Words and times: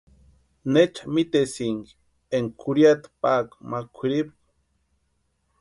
¿Necha 0.71 1.01
mitisïnki 1.13 1.91
énka 2.37 2.55
jurhiata 2.61 3.07
paaka 3.21 3.55
ma 3.69 3.79
kwʼiripu? 3.95 4.33